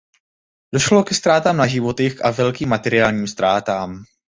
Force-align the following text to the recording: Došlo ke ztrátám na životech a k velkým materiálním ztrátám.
Došlo 0.73 1.03
ke 1.07 1.13
ztrátám 1.15 1.57
na 1.61 1.67
životech 1.69 2.21
a 2.25 2.31
k 2.33 2.37
velkým 2.41 2.69
materiálním 2.73 3.27
ztrátám. 3.29 4.01